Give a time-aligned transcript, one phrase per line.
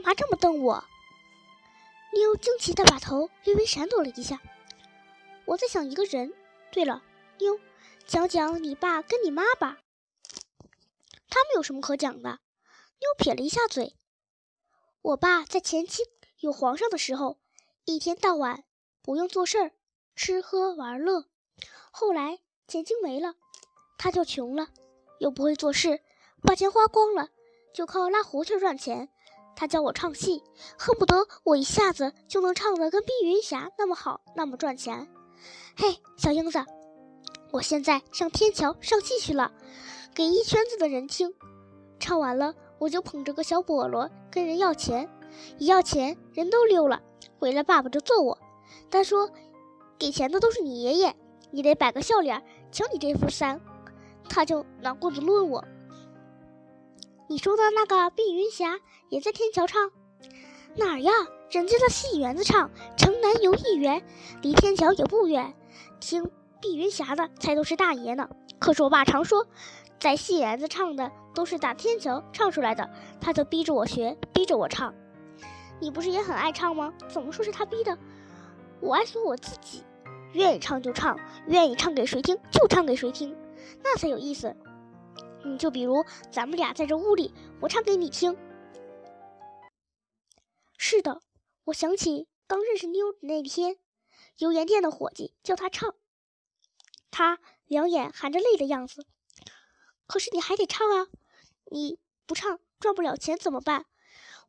[0.00, 0.82] 干嘛这么瞪我？
[2.14, 4.40] 妞惊奇的把头略微闪躲了一下。
[5.44, 6.32] 我在想一个人。
[6.72, 7.02] 对了，
[7.38, 7.60] 妞，
[8.06, 9.78] 讲讲你爸跟你妈吧。
[11.28, 12.30] 他们有什么可讲的？
[12.30, 13.94] 妞撇了一下嘴。
[15.02, 16.06] 我爸在前清
[16.38, 17.38] 有皇上的时候，
[17.84, 18.64] 一天到晚
[19.02, 19.72] 不用做事儿，
[20.16, 21.26] 吃喝玩乐。
[21.90, 23.34] 后来前清没了，
[23.98, 24.68] 他就穷了，
[25.18, 26.00] 又不会做事，
[26.42, 27.28] 把钱花光了，
[27.74, 29.10] 就靠拉胡琴赚钱。
[29.60, 30.42] 他教我唱戏，
[30.78, 35.06] 恨不得我一下子就能唱得跟碧云霞那么好，那么赚钱。
[35.76, 36.64] 嘿，小英子，
[37.52, 39.52] 我现在上天桥上戏去了，
[40.14, 41.34] 给一圈子的人听。
[41.98, 45.06] 唱完了，我就捧着个小菠萝跟人要钱，
[45.58, 47.02] 一要钱人都溜了。
[47.38, 48.38] 回来爸爸就揍我，
[48.90, 49.30] 他说
[50.00, 51.14] ：“给钱的都是你爷爷，
[51.50, 53.60] 你得摆个笑脸，瞧你这副三。”
[54.26, 55.62] 他就拿棍子抡我。
[57.30, 59.92] 你说的那个碧云霞也在天桥唱？
[60.74, 61.12] 哪儿呀？
[61.48, 64.04] 人家在戏园子唱，城南游艺园，
[64.42, 65.54] 离天桥也不远。
[66.00, 66.28] 听
[66.60, 68.28] 碧云霞的才都是大爷呢。
[68.58, 69.46] 可是我爸常说，
[70.00, 72.90] 在戏园子唱的都是打天桥唱出来的，
[73.20, 74.92] 他就逼着我学，逼着我唱。
[75.78, 76.92] 你不是也很爱唱吗？
[77.06, 77.96] 怎么说是他逼的？
[78.80, 79.84] 我爱说我自己，
[80.32, 83.36] 愿意唱就唱，愿意唱给谁听就唱给谁听，
[83.84, 84.56] 那才有意思。
[85.44, 88.36] 嗯，就比如咱们俩在这屋里，我唱给你听。
[90.76, 91.22] 是的，
[91.64, 93.78] 我想起刚认识妞的那天，
[94.38, 95.94] 油盐店的伙计叫他唱，
[97.10, 99.06] 他两眼含着泪的样子。
[100.06, 101.06] 可是你还得唱啊，
[101.66, 103.86] 你不唱赚不了钱怎么办？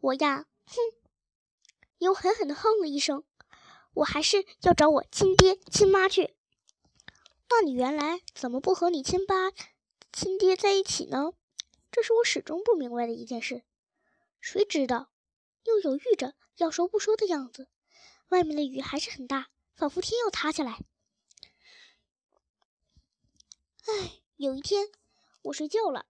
[0.00, 0.76] 我呀，哼！
[1.98, 3.24] 妞狠狠地哼了一声。
[3.92, 6.34] 我还是要找我亲爹亲妈去。
[7.50, 9.50] 那你原来怎么不和你亲爸、
[10.12, 11.32] 亲爹在一起呢？
[11.90, 13.62] 这是我始终不明白的一件事。
[14.40, 15.10] 谁知道？
[15.64, 17.68] 又犹豫着要说不说的样子。
[18.28, 20.78] 外面的雨还是很大，仿佛天要塌下来。
[23.86, 24.88] 哎，有一天
[25.42, 26.06] 我睡觉了，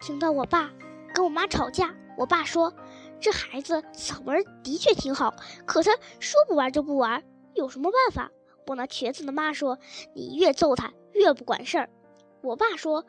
[0.00, 0.70] 听到我爸
[1.14, 1.96] 跟我妈吵架。
[2.18, 2.74] 我爸说
[3.20, 5.34] ：“这孩子嗓门的确挺好，
[5.66, 8.30] 可他说不玩就不玩，有什么办法？”
[8.68, 9.78] 我那瘸子的妈说
[10.14, 11.90] ：“你越揍他越不管事儿。”
[12.42, 13.06] 我爸说。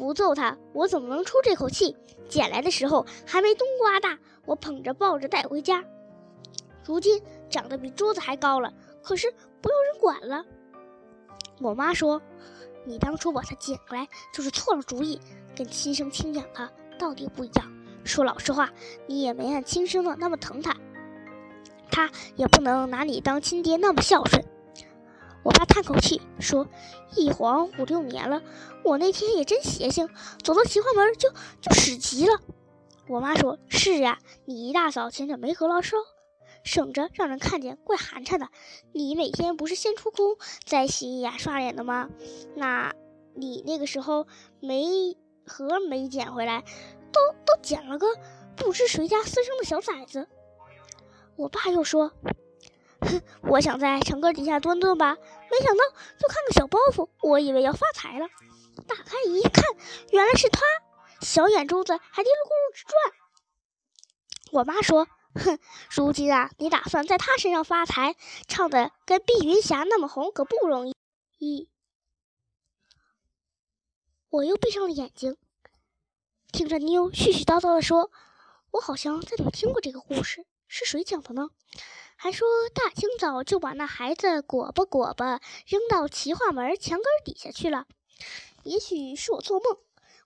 [0.00, 1.94] 不揍他，我怎么能出这口气？
[2.26, 5.84] 捡来的时候还没冬瓜大，我捧着抱着带回家。
[6.82, 8.72] 如今长得比桌子还高了，
[9.02, 10.42] 可是不用人管了。
[11.60, 12.22] 我妈说
[12.86, 15.20] ：“你当初把它捡过来就是错了主意，
[15.54, 17.70] 跟亲生亲养的到底不一样。
[18.02, 18.70] 说老实话，
[19.06, 20.74] 你也没按亲生的那么疼他，
[21.90, 24.42] 他也不能拿你当亲爹那么孝顺。”
[25.42, 26.68] 我爸叹口气说
[27.16, 28.42] ：“一晃五六年了，
[28.84, 30.08] 我那天也真邪性，
[30.42, 31.30] 走到奇幻门就
[31.62, 32.40] 就使急了。”
[33.08, 35.96] 我妈说：“是呀，你一大早捡点煤和烙烧，
[36.62, 38.48] 省着让人看见，怪寒碜的。
[38.92, 40.36] 你每天不是先出宫
[40.66, 42.10] 再洗牙刷脸的吗？
[42.54, 42.94] 那
[43.34, 44.26] 你那个时候
[44.60, 46.64] 没和没捡回来，
[47.12, 48.06] 都都捡了个
[48.56, 50.28] 不知谁家私生的小崽子。”
[51.36, 52.12] 我爸又说。
[53.42, 55.84] 我想在墙根底下蹲蹲吧，没想到
[56.18, 58.28] 就看个小包袱，我以为要发财了。
[58.86, 59.64] 打开一看，
[60.10, 60.60] 原来是他，
[61.20, 62.94] 小眼珠子还嘀噜咕噜直转。
[64.52, 65.58] 我妈说：“哼，
[65.90, 68.16] 如今啊，你打算在他身上发财，
[68.48, 70.94] 唱的跟碧云霞那么红，可不容易。”
[71.38, 71.68] 一，
[74.28, 75.36] 我又闭上了眼睛，
[76.52, 78.10] 听着妞絮絮叨叨的说
[78.72, 81.50] ：“我好像在哪听过这个故事，是谁讲的呢？”
[82.22, 87.86] 还说大清早就把那孩子裹吧裹吧扔到奇画门墙根底下去了。
[88.62, 89.78] 也许是我做梦，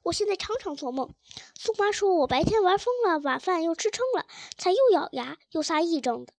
[0.03, 1.15] 我现在常常做梦。
[1.55, 4.27] 宋妈说我白天玩疯了，晚饭又吃撑了，
[4.59, 6.33] 才又咬牙又撒癔症的，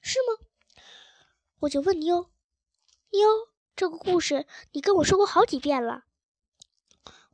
[0.00, 0.46] 是吗？
[1.60, 2.30] 我就问妞，
[3.10, 3.28] 妞，
[3.76, 6.04] 这个故事你跟我说过好几遍了。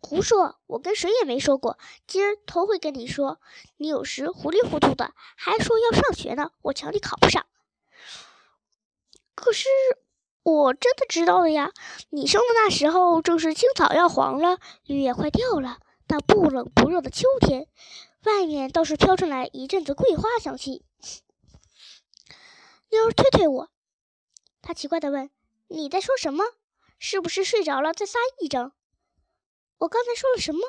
[0.01, 1.79] 胡说，我跟谁也没说过，
[2.09, 3.41] 今儿头回跟你说。
[3.77, 7.47] 你有时糊里糊涂的，还说要上学呢，我瞧你考不上。
[9.35, 9.69] 可是
[10.43, 11.73] 我真的知道了呀！
[12.11, 15.79] 你生的那时候正是青草要黄了，绿叶快掉了，
[16.09, 17.69] 那不冷不热的秋天，
[18.25, 20.85] 外面倒是飘出来一阵子桂花香气。
[22.91, 23.69] 妞儿推推我，
[24.61, 25.31] 他奇怪的问
[25.69, 26.45] ：“你在说什么？
[26.99, 28.73] 是不是睡着了在撒癔症？”
[29.79, 30.61] 我刚才说了什么？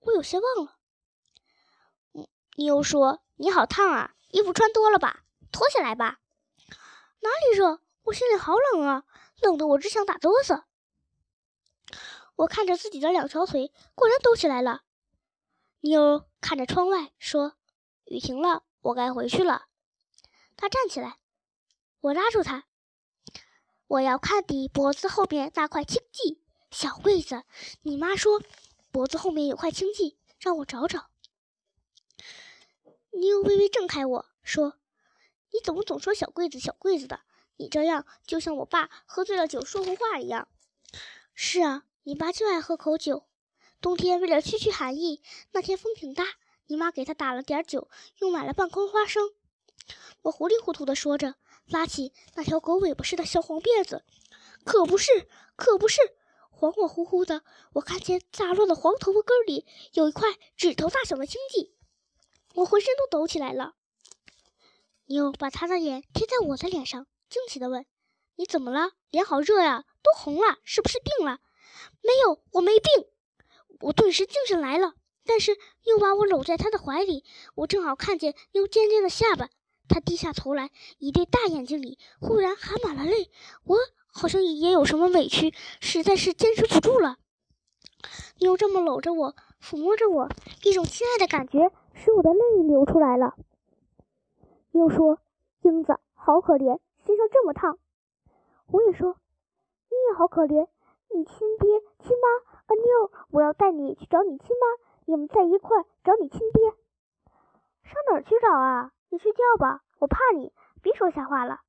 [0.00, 0.76] 我有些忘了。
[2.56, 5.24] 妞说：“你好烫啊，衣服穿多了吧？
[5.50, 6.18] 脱下来吧。”
[7.20, 7.80] 哪里热？
[8.04, 9.04] 我心里好冷啊，
[9.42, 10.64] 冷得我只想打哆嗦。
[12.36, 14.82] 我看着自己的两条腿，果然抖起来了。
[15.80, 17.56] 妞看着窗外说
[18.06, 19.66] ：“雨停了，我该回去了。
[20.56, 21.18] 他站起来，
[22.00, 22.64] 我拉住他。
[23.88, 27.44] 我要看你脖子后面那块青迹，小桂子。
[27.82, 28.42] 你妈说
[28.90, 31.10] 脖子后面有块青迹，让我找找。
[33.12, 34.78] 妞微微挣开我说
[35.52, 37.20] ：“你怎么总说小桂子小桂子的？
[37.56, 40.48] 你这样就像我爸喝醉了酒说胡话一样。”
[41.34, 43.26] 是啊，你爸就爱喝口酒。
[43.80, 45.22] 冬天为了驱驱寒意，
[45.52, 46.24] 那天风挺大，
[46.66, 49.30] 你妈给他打了点酒，又买了半筐花生。
[50.22, 51.36] 我糊里糊涂地说着，
[51.66, 54.04] 拉起那条狗尾巴似的小黄辫子。
[54.64, 56.00] 可不是，可不是，
[56.50, 57.42] 恍恍惚惚的，
[57.74, 61.72] 我看见杂乱的黄头发根里有一块指头大小的青迹，
[62.54, 63.76] 我浑身都抖起来了。
[65.08, 67.86] 妞把她的脸贴在我的脸上，惊奇地问
[68.36, 68.90] ：“你怎么了？
[69.10, 71.38] 脸好热呀，都红了，是不是病了
[72.04, 73.06] ？”“没有，我没病。”
[73.80, 74.92] 我顿时精神来了，
[75.24, 77.24] 但是又把我搂在他的怀里。
[77.54, 79.48] 我正好看见妞尖尖的下巴，
[79.88, 83.30] 他低下头来，一对大眼睛里忽然含满了泪。
[83.64, 83.78] 我
[84.12, 87.16] 好像也有什么委屈，实在是坚持不住了。
[88.40, 90.28] 妞这么搂着我，抚摸着我，
[90.64, 93.34] 一种亲爱的感觉使我的泪流出来了。
[94.78, 95.18] 妞说
[95.62, 97.78] ：“英子好可怜，身上这么烫。”
[98.70, 99.16] 我也说
[99.90, 100.68] ：“你也好可怜，
[101.10, 104.66] 你亲爹亲妈。”阿妞，我要带你去找你亲妈，
[105.06, 106.70] 你们在一块找你亲爹。
[107.82, 108.92] 上哪儿去找啊？
[109.08, 110.52] 你睡觉吧，我怕你。
[110.80, 111.60] 别说瞎话了。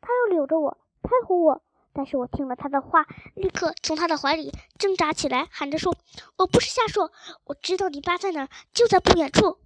[0.00, 1.62] 他又搂着我，拍哄我，
[1.92, 5.94] 但是我听了他的话，立刻从他的怀里挣扎起来，喊着说
[6.38, 7.12] ：“我不是瞎说，
[7.44, 9.58] 我知道你爸在哪儿，就在不远处。”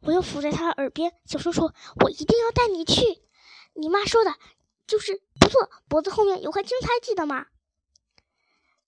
[0.00, 1.74] 我又伏在他的耳边，小声说
[2.04, 3.22] ：“我一定要带你去。
[3.74, 4.34] 你妈说的，
[4.86, 7.46] 就是不错，脖子后面有块青苔，记得吗？”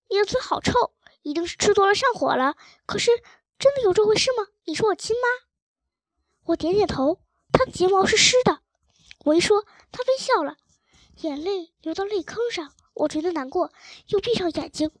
[0.09, 2.55] 你的嘴好臭，一定是吃多了上火了。
[2.85, 3.11] 可是
[3.59, 4.47] 真的有这回事吗？
[4.65, 5.27] 你是我亲妈。
[6.45, 7.21] 我点点头。
[7.53, 8.61] 她的睫毛是湿的。
[9.25, 10.57] 我一说，她微笑了，
[11.17, 12.73] 眼泪流到泪坑上。
[12.93, 13.71] 我觉得难过，
[14.07, 14.91] 又闭上眼睛，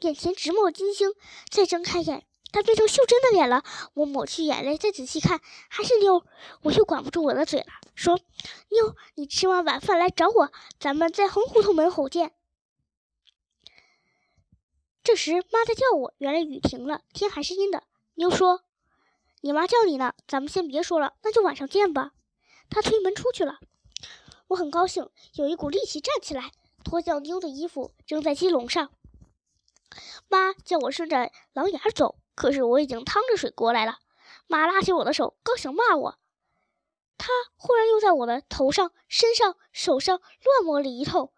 [0.00, 1.12] 眼前直冒金星。
[1.50, 3.64] 再睁开眼，他变成秀珍的脸了。
[3.94, 6.24] 我抹去眼泪，再仔细看，还是妞。
[6.62, 7.66] 我又管不住我的嘴了，
[7.96, 8.20] 说
[8.70, 12.32] ：“妞，你吃完晚饭来找我，咱们在红胡同门口见。”
[15.02, 16.14] 这时，妈在叫我。
[16.18, 17.82] 原来雨停了，天还是阴的。
[18.14, 18.62] 妞说
[19.42, 22.12] ：“你妈叫你呢，咱们先别说了，那就晚上见吧。”
[22.70, 23.58] 她推门出去了。
[24.46, 26.52] 我很高兴，有一股力气站起来，
[26.84, 28.92] 脱掉妞的衣服，扔在鸡笼上。
[30.28, 33.98] 妈叫我顺着廊檐走，可是我已经趟着水过来了。
[34.46, 36.18] 妈拉起我的手，刚想骂我，
[37.16, 41.32] 她忽然又在我的头上、身上、手上乱摸了一通，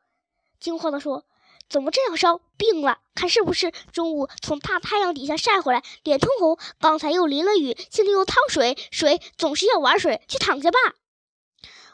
[0.58, 1.24] 惊慌地说。
[1.68, 2.40] 怎么这样烧？
[2.56, 3.00] 病了？
[3.16, 6.56] 看是不是中午从大太阳底下晒回来，脸通红？
[6.78, 10.78] 刚才又淋了雨，现在又淌水，水总是要玩水，去躺下吧。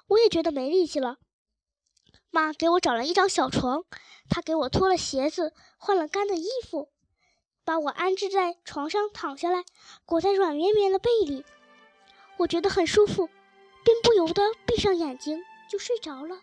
[0.09, 1.17] 我也觉得没力气了。
[2.31, 3.85] 妈给我找了一张小床，
[4.29, 6.91] 她给我脱了鞋子，换了干的衣服，
[7.64, 9.64] 把我安置在床上，躺下来，
[10.05, 11.44] 裹在软绵绵的被里。
[12.38, 13.29] 我觉得很舒服，
[13.85, 16.41] 便不由得闭上眼睛就睡着了。